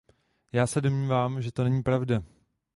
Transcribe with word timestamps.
Já 0.53 0.67
se 0.67 0.81
domnívám, 0.81 1.41
že 1.41 1.51
to 1.51 1.63
není 1.63 1.83
pravda. 1.83 2.21